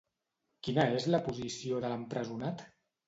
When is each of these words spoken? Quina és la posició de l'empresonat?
Quina 0.67 0.85
és 1.01 1.05
la 1.15 1.21
posició 1.27 1.83
de 1.85 1.93
l'empresonat? 1.93 2.65